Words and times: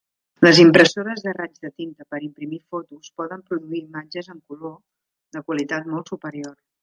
Les 0.45 0.59
impressores 0.61 1.19
de 1.25 1.33
raig 1.37 1.59
de 1.65 1.69
tinta 1.81 2.07
per 2.13 2.21
imprimir 2.29 2.59
fotos 2.75 3.11
poden 3.21 3.45
produir 3.51 3.81
imatges 3.83 4.31
en 4.37 4.41
color 4.53 4.75
de 5.37 5.47
qualitat 5.51 5.93
molt 5.93 6.13
superior. 6.15 6.59